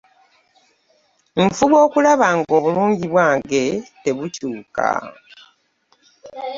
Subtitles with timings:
[1.45, 3.61] Nfuba okulaba nga obulungi bwange
[4.03, 4.87] tebukyuka.